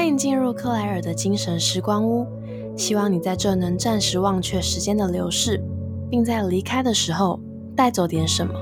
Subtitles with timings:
[0.00, 2.26] 欢迎进入克莱尔的精神时光屋，
[2.74, 5.62] 希望你在这能暂时忘却时间的流逝，
[6.08, 7.38] 并在离开的时候
[7.76, 8.54] 带走点什么。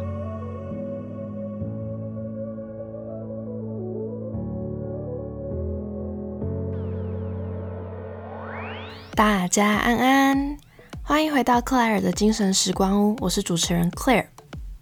[9.15, 10.57] 大家安安，
[11.05, 14.27] 欢迎回到克莱尔的精神时光屋，我是主持人 Claire。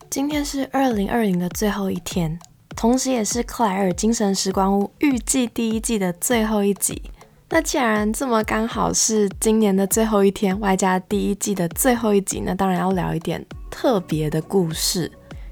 [0.09, 2.39] 今天是二零二零的最后一天。
[2.77, 7.03] 同时，也是克莱尔精神时光屋预计第一季的最后一集。
[7.49, 15.11] 那既然这么刚好是今年的最后一天，外加第一季的最后一集，那当然要聊一点特别的故事。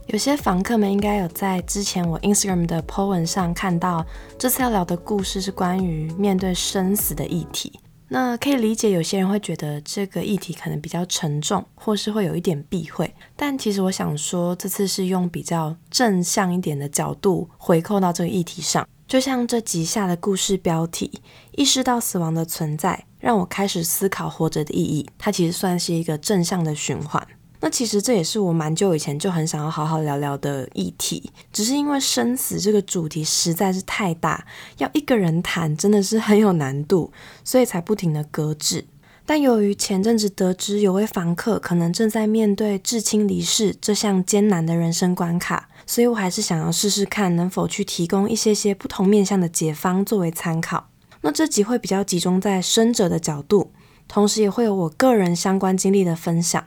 [0.09, 4.05] 有些房客们应该有在之前我 Instagram 的 po 文上看到，
[4.39, 7.81] 这次要聊的故事是关于面对生死的议题。
[8.09, 13.13] 那可以理解，有些人会觉得这个议题可能比较沉重，或是会有一点避讳。
[13.35, 18.87] 但其实我想说，这次是用比较正向一点的角度回扣到这个议题上。
[19.07, 21.21] 就像这集下的故事标题
[21.53, 27.27] “意识到死亡的存在，让我开始思考活着的意义”，它其实算是一个正向的循环。
[27.65, 37.11] 那其实这也是我蛮久以前就很想要好好聊聊的议题，只是因为生死这个主题实在是太大，要一个人谈真的是很有难度，
[37.43, 38.85] 所以才不停的搁置。
[39.25, 50.91] 但由于前阵子得知有位房客可能正在面对至亲离世这项艰难的人生关卡，所以我还是想要试试看能否去提供一些些不同面向的解方作为参考。
[51.23, 53.73] 那这集会比较集中在生者的角度。
[54.07, 56.67] 同时也会有我个人相关经历的分享，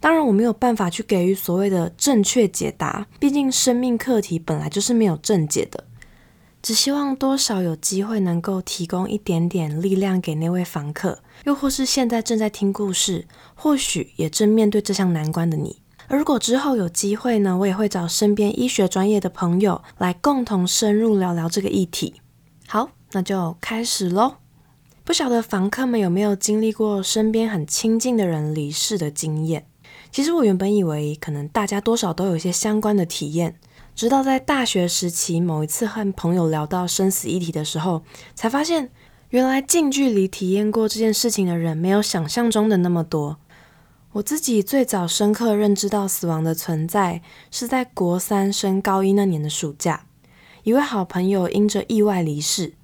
[0.00, 5.84] 当然我没有办法去给予所谓的正确解答，毕竟生命课题本来就是没有正解的。
[6.60, 15.80] 只希望多少有机会能够提供一点点力量给那位房客，又或是现在正在听故事，或许也正面对这项难关的你。
[16.08, 22.14] 而如果之后有机会呢，我也会找身边医学专业的朋友来共同深入聊聊这个议题。
[22.66, 24.34] 好，那就开始喽。
[25.08, 29.66] 不晓得房客们有没有经历过身边很亲近的人离世的经验？
[30.12, 33.58] 其实我原本以为可能大家多少都有一些相关的体验，
[33.94, 38.02] 直到在大学时期某一次和朋友聊到生死议题的时候，
[38.34, 38.90] 才发现
[39.30, 43.38] 原来近距离体验过这件事情的人没有想象中的那么多。
[44.12, 50.04] 我自己最早深刻认知到死亡的存在，是在国三升高一那年的暑假，
[50.64, 52.74] 一位好朋友因着意外离世。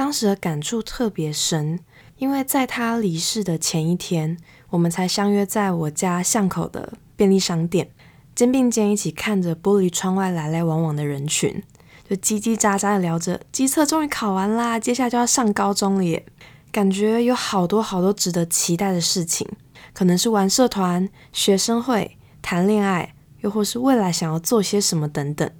[0.00, 1.78] 当时的感触特别深，
[2.16, 4.38] 因为在他离世的前一天，
[4.70, 7.90] 我们才相约在我家巷口的便利商店，
[8.34, 11.62] 肩并肩一起看着玻璃窗外来来往往的人群，
[12.08, 16.24] 就叽叽喳喳的聊着，机测终于考完啦，接下来就要上高中了耶，
[16.72, 19.46] 感觉有好多好多值得期待的事情，
[19.92, 25.50] 可能是玩社团、学生会、谈恋爱，又或是未来想要做些什么等等。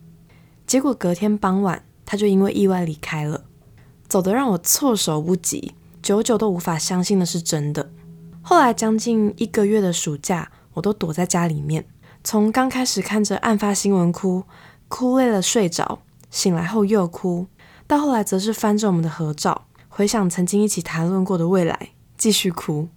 [0.67, 3.45] 结果隔天傍晚，他就因为意外离开了。
[4.11, 5.73] 走得让我措手不及，
[6.03, 7.93] 久久都无法相信的是真的。
[8.43, 11.87] 后来将近一个月的暑假，我都躲在家里面，
[12.25, 14.43] 从刚开始看着案发新闻哭，
[14.89, 17.47] 哭累了睡着，醒来后又哭，
[17.87, 22.89] 到后来则是翻着我们的合照，回想曾经一起谈论过的未来，继续哭。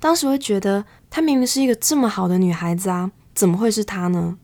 [0.00, 4.36] 当时会觉得，她明明是一个这么好的女孩子啊，怎么会是她呢？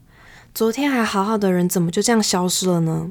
[0.54, 3.10] 昨天还好好的人，怎么就这样消失了呢？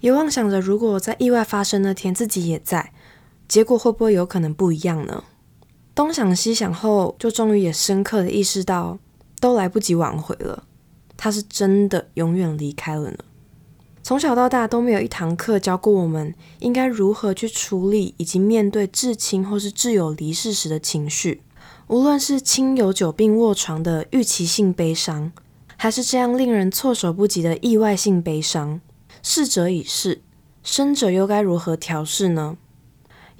[0.00, 2.92] 也妄想着，如果在意外发生那天自己也在，
[3.48, 5.24] 结果会不会有可能不一样呢？
[5.94, 8.98] 东想西想后，就终于也深刻的意识到，
[9.40, 10.64] 都来不及挽回了。
[11.16, 13.18] 他是真的永远离开了呢。
[14.04, 21.42] 从小到大都没有一堂课教过我们应该如何去处理以及面对至亲或是挚友离世时的情绪，
[21.88, 25.32] 无论是亲友久病卧床的预期性悲伤，
[25.76, 28.80] 还是这样令人措手不及的意外性悲伤。
[29.30, 30.22] 逝者已逝，
[30.62, 32.56] 生者又该如何调试呢？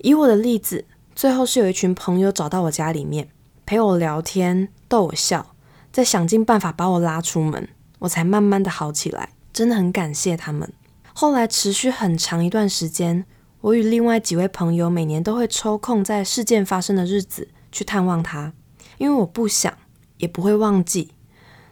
[0.03, 0.85] 以我的例子，
[1.15, 3.31] 最后是有一群朋友找到我家里面，
[3.65, 5.55] 陪我聊天，逗我笑，
[5.91, 9.31] 再想尽办法把我拉出门，我才慢慢的好起来。
[9.51, 10.71] 真的很感谢他们。
[11.15, 13.25] 后来持续很长一段时间，
[13.63, 18.53] 我与另外几位朋友每年都会抽空在事件发生的日子去探望他，
[18.99, 19.73] 因为我不想，
[20.19, 21.13] 也不会忘记，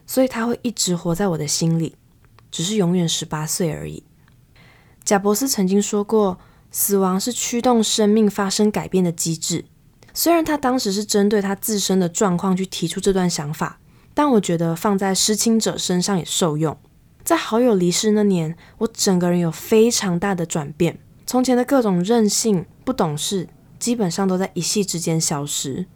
[0.06, 1.96] 所以他会一直活在我的心里。
[2.48, 4.02] 只是永远十八岁而已。
[5.06, 6.36] 贾伯斯曾经说过，
[6.72, 9.64] 死亡是驱动生命发生改变的机制。
[10.12, 13.78] 虽然他当时是针对他自身的状况去提出这段想法，
[14.12, 16.76] 但我觉得放在失亲者身上也受用。
[17.22, 23.48] 在好友离世那年，我整个人有非常大的转变，从前的各种任性、不懂事，
[23.78, 25.86] 基本上都在一夕之间消失。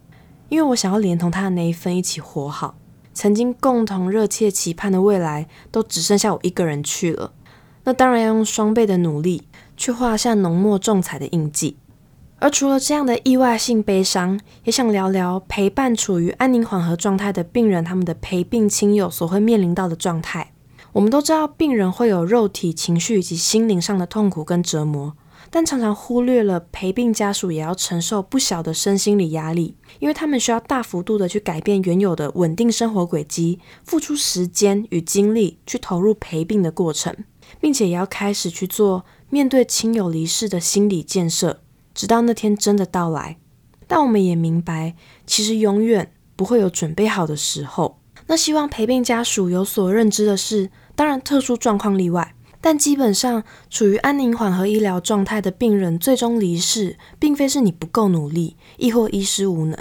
[0.47, 2.77] 因为我想要连同他的那一份一起活好。
[3.13, 7.33] 曾经共同热切期盼的未来，都只剩下我一个人去了。
[7.83, 9.43] 那当然要用双倍的努力
[9.75, 11.77] 去画下浓墨重彩的印记。
[12.39, 20.51] 而除了这样的意外性悲伤，也想聊聊陪伴处于安宁缓和状态的病人，他们的陪病亲友所会面临到的状态。
[20.93, 25.15] 我们都知道，病人会有肉体、情绪以及心灵上的痛苦跟折磨，
[25.53, 37.13] 但常常忽略了陪病家属也要承受不小的身心理压力，因为他们需要大幅度的去改变原有的稳定生活轨迹，付出时间与精力去投入陪病的过程，
[37.59, 41.59] 并且也要开始去做面对亲友离世的心理建设。
[41.93, 43.37] 直到那天真的到来，
[43.85, 44.95] 但我们也明白，
[45.27, 47.99] 其实永远不会有准备好的时候。
[48.27, 59.77] 那希望陪病家属有所认知的是，当然特殊状况例外，但基本上处于安宁缓和医疗状态的病人最终离世，并非是你不够努力，亦或医师无能。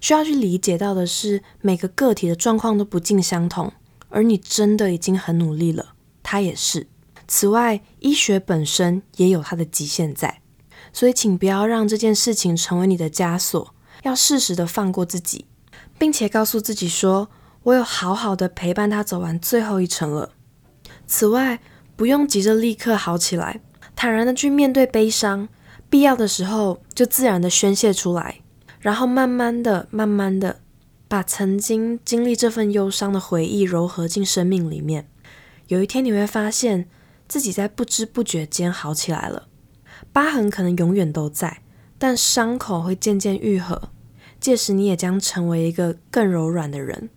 [0.00, 3.72] 需要去理解到的是，每个个体的状况都不尽相同，
[4.08, 6.86] 而你真的已经很努力了，他也是。
[7.28, 10.40] 此外，医学本身也有它的极限在。
[10.92, 15.46] 所以，请不要让这件事情成为你的枷锁，要适时的放过自己，
[15.98, 17.30] 并且告诉自己说
[17.64, 20.32] ：“我有好好的陪伴他走完最后一程了。”
[21.06, 21.60] 此外，
[21.96, 23.60] 不用急着立刻好起来，
[23.94, 25.48] 坦然的去面对悲伤，
[25.88, 28.40] 必要的时候就自然的宣泄出来，
[28.80, 30.60] 然后慢慢的、慢慢的
[31.06, 35.08] 把曾经经历这份忧伤的回忆糅合进生命里面。
[35.68, 36.88] 有一天，你会发现
[37.28, 39.48] 自己在不知不觉间好起来了。
[40.12, 41.62] 疤痕可能永远都在，
[41.98, 43.90] 但伤口会渐渐愈合。
[44.40, 47.10] 届时，你也将成为一个更柔软的人。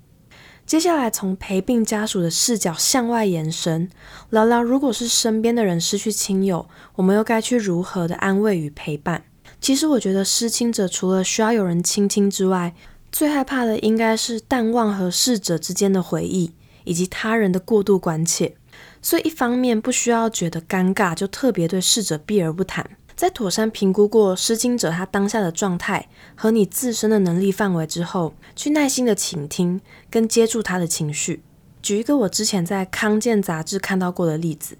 [0.65, 3.87] 接下来，从陪病家属的视角向外延伸，
[4.31, 9.25] 聊聊如果是身边的人失去亲友，我们又该去如何的安慰与陪伴？
[9.61, 12.73] 其实，我觉得失亲者除了需要有人倾听之外，
[13.11, 16.51] 最害怕的应该是淡忘和逝者之间的回忆，
[16.83, 18.55] 以及他人的过度关切。
[19.03, 22.89] 所以，一方面不需要觉得尴尬，就特别对逝者避而不谈。
[23.15, 29.79] 在妥善评估过失亲者他当下的状态和你自身的能力范围之后，去耐心的倾听
[30.09, 31.41] 跟接住他的情绪。
[31.81, 34.77] 举一个我之前在康健杂志看到过的例子，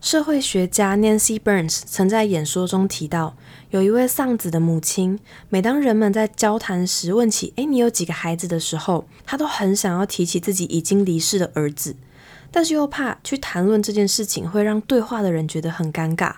[0.00, 3.34] 社会学家 Nancy Burns 曾在演说中提到，
[3.70, 5.18] 有一位丧子的母亲，
[5.48, 11.96] 每当人们在交谈时问起“诶，你有几个孩子”的时候，她都很想要提起自己已经离世的儿子。
[12.52, 16.34] 但是又怕去谈论这件事情会让对话的人觉得很尴尬，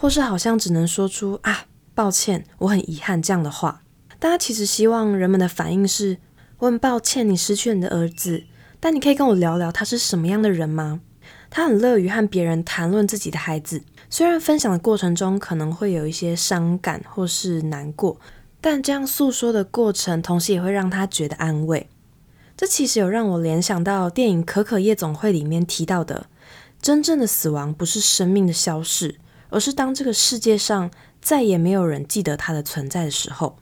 [0.00, 3.82] 或是好像只能说出啊，抱歉，我很遗憾这样的话。
[4.18, 6.16] 大家其实希望人们的反应是，
[6.60, 8.44] 我很抱歉你失去了你的儿子，
[8.80, 11.02] 但你可以跟我聊聊他是什么样的人吗？
[11.50, 18.18] 他很乐于和别人谈论自己的孩子，虽然分享的过程中可能会有一些伤感或是难过，
[18.62, 21.90] 但这样诉说的过程，同时也会让他觉得安慰。
[22.56, 26.24] 这其实有让我联想到电影《可可夜总会》里面提到的，
[26.80, 29.16] 真正的死亡不是生命的消逝，
[29.50, 33.58] 而是当这个世界上再也没有人记得他的存在的时候。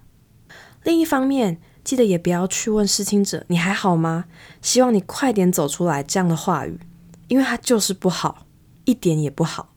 [0.84, 4.26] 另一方面，记得也不要去问失亲者“你还好吗？
[4.62, 6.78] 希望你快点走出来”这样的话语，
[7.26, 8.46] 因为它就是不好，
[8.84, 9.74] 一点也不好。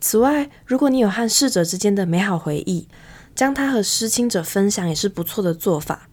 [0.00, 2.88] 此外，如果你有和逝者之间的美好回忆，
[3.34, 6.08] 将它和失亲者分享也是不错的做法。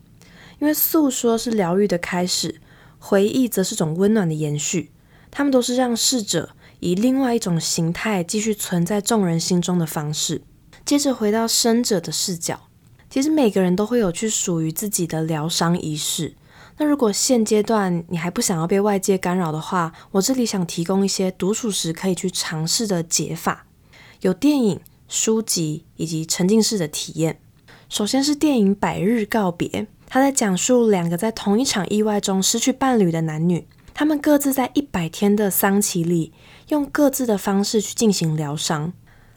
[0.59, 2.61] 因为诉说是疗愈的开始，
[2.97, 4.91] 回忆则是种温暖的延续。
[5.37, 10.41] 他们都是让逝者以另外一种形态继续存在众人心中的方式。
[10.85, 12.69] 接着回到生者的视角，
[13.09, 16.35] 其实每个人都会有去属于自己的疗伤仪式。
[16.77, 23.65] 那如果现阶段你还不想要被外界干扰的话，我这里想提供一些独处时可以去尝试的解法，
[24.21, 27.41] 有电影、书籍以及沉浸式的体验。
[27.89, 29.67] 首先是电影《百日告别》。
[30.07, 36.33] 他在讲述两个在同一场意外中失去伴侣的男女，他们各自在一百天的丧期里，
[36.67, 38.91] 用各自的方式去进行疗伤。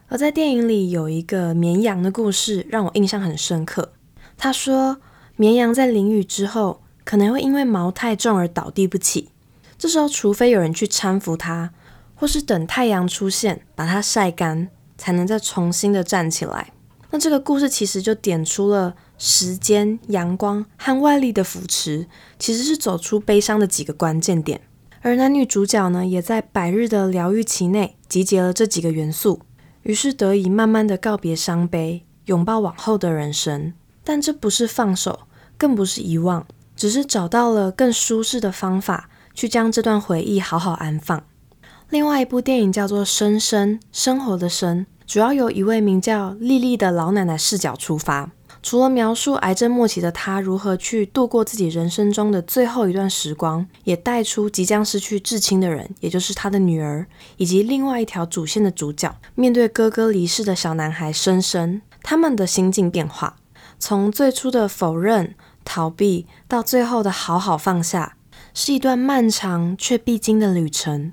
[0.08, 3.92] 而在电影里有一个绵羊的故事，让我印象很深刻。
[4.36, 5.00] 他说，
[5.36, 9.30] 绵羊在淋雨之后，可能会因为毛太重而倒地不起，
[9.78, 11.70] 这时候除非有人去搀扶它，
[12.16, 16.72] 或是等太阳出现把它晒干，才能再重新的站起来。
[17.10, 18.96] 那这个故事其实就点出了。
[19.18, 22.06] 时间、阳光和外力的扶持，
[22.38, 24.60] 其实是走出悲伤的几个关键点。
[25.02, 29.40] 而男女主角呢，也在百日的疗愈期内集结了这几个元素，
[29.82, 33.74] 于是得以慢慢的告别伤悲，拥抱往后的人生。
[34.04, 35.20] 但这不是放手，
[35.56, 41.24] 更不是遗忘，只是找到了更舒适的方法，去将这段回忆好好安放。
[41.90, 48.32] 另外一部电影叫做《生生生活的生》，主要由一位名叫丽丽的老奶奶视角出发。
[48.62, 63.36] 除了描述癌症末期的他如何去度过自己人生中的最后一段时光，也带出即将失去至亲的人，也就是他的女儿，以及另外一条主线的主角面对哥哥离世的小男孩深深，他们的心境变化，
[63.78, 65.34] 从最初的否认、
[65.64, 68.16] 逃避，到最后的好好放下，
[68.52, 71.12] 是一段漫长却必经的旅程。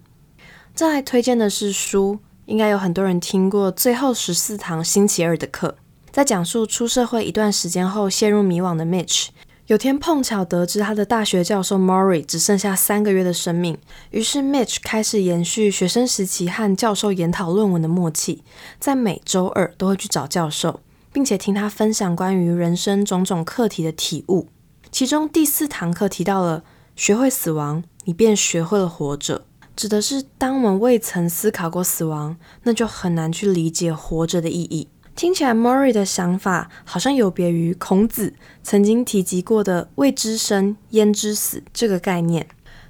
[0.73, 5.77] 再推荐的是书，应该有很多人听过《最后十四堂星期二》的课，
[6.15, 9.27] 在讲述出社会一段时间后陷入迷惘的 Mitch。
[9.67, 13.77] 有天碰巧得知他的大学教授 Mori 只剩下三个月的生命，
[14.11, 18.41] 于是 Mitch 开始延续学生时期和教授研讨论文的默契，
[18.79, 20.79] 在每周二都会去找教授，
[21.11, 24.47] 并且听他分享关于人生种种课题的体悟。
[24.89, 26.63] 其中第四堂课提到了
[26.95, 29.43] 学会死亡，你便学会了活着，
[29.75, 34.87] 指的是当我们未曾思考过死亡，那就很难去理解活着的意义。
[35.15, 42.45] 听起来，Mori 的想法好像有别于孔子曾经提及过的“未知生，焉知死”这个概念，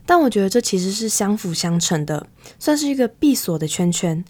[0.08, 2.25] 但我觉得这其实是相辅相成的，
[2.58, 4.25] 算是一个闭锁的圈圈。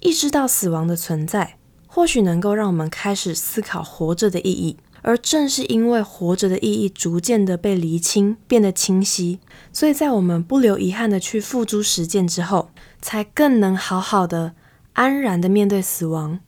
[0.00, 9.40] 意识到死亡的存在，或许能够让我们开始思考活着的意义，而正是因为活着的意义逐渐的被厘清，变得清晰，
[9.72, 12.68] 所以在我们不留遗憾的去付诸实践之后，
[13.00, 14.52] 才更能好好的、
[14.92, 16.40] 安然的面对死亡。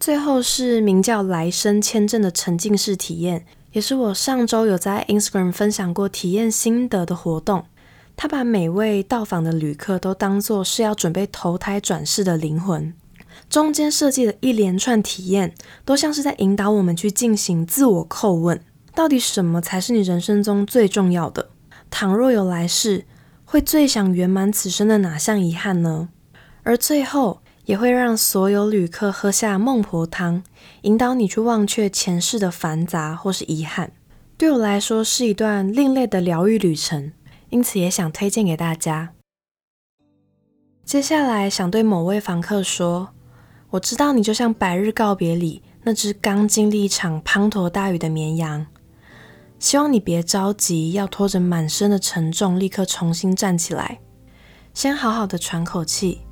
[0.00, 7.66] 最后是名叫“来生签证”的沉浸式体验，也是我上周有在 Instagram 分享过体验心得的活动。
[8.16, 12.94] 他把每位到访的旅客都当作是要准备投胎转世的灵魂，
[13.50, 15.54] 中间设计的一连串体验，
[15.84, 18.58] 都像是在引导我们去进行自我叩问：
[18.94, 21.50] 到底什么才是你人生中最重要的？
[21.90, 23.04] 倘若有来世，
[23.44, 26.08] 会最想圆满此生的哪项遗憾呢？
[26.62, 27.42] 而最后。
[27.70, 30.42] 也会让所有旅客喝下孟婆汤，
[30.82, 33.92] 引导你去忘却前世的繁杂或是遗憾。
[34.36, 37.12] 对我来说是一段另类的疗愈旅程，
[37.50, 39.12] 因此也想推荐给大家。
[40.84, 43.10] 接下来想对某位房客说：
[43.70, 48.66] 我知道你就像《百日告别》里那只刚经历一场滂沱大雨的绵羊，
[49.60, 54.00] 希望你别着急，要拖着满身的沉重立刻重新站起来，
[54.74, 56.22] 先好好的喘口气。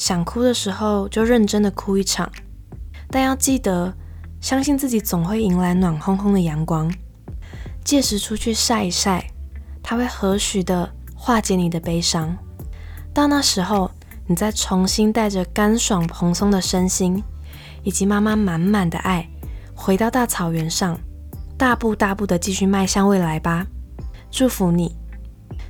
[0.00, 2.32] 想哭的时候就认真的哭一场，
[3.10, 3.92] 但要记得
[4.40, 6.90] 相信自己总会迎来暖烘烘的阳光。
[7.84, 9.30] 届时出去晒一晒，
[9.82, 12.34] 它会何许的化解你的悲伤。
[13.12, 13.90] 到那时候，
[14.26, 17.22] 你再重新带着干爽蓬松的身心，
[17.82, 19.28] 以及妈妈满满的爱，
[19.74, 20.98] 回到大草原上，
[21.58, 23.66] 大步大步的继续迈向未来吧。
[24.30, 24.96] 祝福你。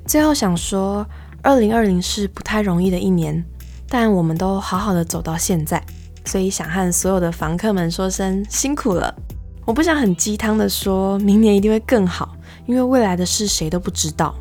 [0.06, 1.04] 最后想说，
[1.42, 3.44] 二零二零是不太容易的一年。
[3.90, 5.85] 但我们都好好的走到现在，
[6.25, 9.12] 所以想和所有的房客们说声辛苦了。
[9.66, 12.35] 我不想很鸡汤的说明年一定会更好，
[12.66, 14.35] 因为未来的事谁都不知道。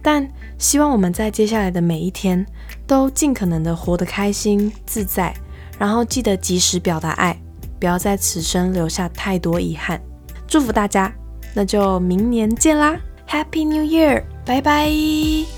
[0.00, 2.44] 但希望我们在接下来的每一天
[2.86, 5.34] 都尽可能的活得开心自在，
[5.78, 7.36] 然后记得及时表达爱，
[7.80, 10.00] 不要在此生留下太多遗憾。
[10.46, 11.12] 祝福大家，
[11.54, 12.96] 那就明年见啦
[13.28, 15.53] ，Happy New Year，拜拜。